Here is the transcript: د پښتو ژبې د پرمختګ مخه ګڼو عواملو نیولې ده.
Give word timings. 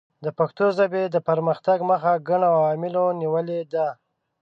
د 0.25 0.27
پښتو 0.37 0.65
ژبې 0.77 1.03
د 1.09 1.17
پرمختګ 1.29 1.77
مخه 1.91 2.11
ګڼو 2.29 2.47
عواملو 2.57 3.05
نیولې 3.21 3.59
ده. 3.73 3.87